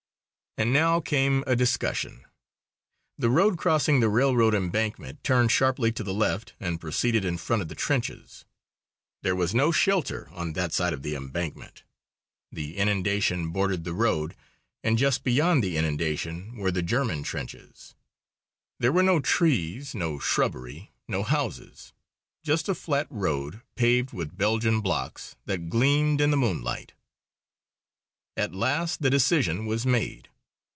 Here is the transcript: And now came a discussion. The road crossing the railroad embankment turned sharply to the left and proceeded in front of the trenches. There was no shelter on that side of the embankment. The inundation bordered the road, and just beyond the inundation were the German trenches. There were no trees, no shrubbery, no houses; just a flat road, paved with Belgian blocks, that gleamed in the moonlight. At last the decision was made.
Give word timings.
And 0.57 0.73
now 0.73 0.99
came 0.99 1.45
a 1.47 1.55
discussion. 1.55 2.25
The 3.17 3.29
road 3.29 3.57
crossing 3.57 4.01
the 4.01 4.09
railroad 4.09 4.53
embankment 4.53 5.23
turned 5.23 5.49
sharply 5.49 5.93
to 5.93 6.03
the 6.03 6.13
left 6.13 6.55
and 6.59 6.77
proceeded 6.81 7.23
in 7.23 7.37
front 7.37 7.61
of 7.61 7.69
the 7.69 7.73
trenches. 7.73 8.43
There 9.23 9.33
was 9.35 9.55
no 9.55 9.71
shelter 9.71 10.27
on 10.33 10.51
that 10.51 10.73
side 10.73 10.91
of 10.91 11.03
the 11.03 11.15
embankment. 11.15 11.83
The 12.51 12.75
inundation 12.75 13.51
bordered 13.51 13.85
the 13.85 13.93
road, 13.93 14.35
and 14.83 14.97
just 14.97 15.23
beyond 15.23 15.63
the 15.63 15.77
inundation 15.77 16.57
were 16.57 16.69
the 16.71 16.81
German 16.83 17.23
trenches. 17.23 17.95
There 18.77 18.91
were 18.91 19.03
no 19.03 19.21
trees, 19.21 19.95
no 19.95 20.19
shrubbery, 20.19 20.91
no 21.07 21.23
houses; 21.23 21.93
just 22.43 22.67
a 22.67 22.75
flat 22.75 23.07
road, 23.09 23.61
paved 23.75 24.11
with 24.11 24.37
Belgian 24.37 24.81
blocks, 24.81 25.37
that 25.45 25.69
gleamed 25.69 26.19
in 26.19 26.29
the 26.29 26.35
moonlight. 26.37 26.91
At 28.35 28.53
last 28.53 29.01
the 29.01 29.09
decision 29.09 29.65
was 29.65 29.85
made. 29.85 30.27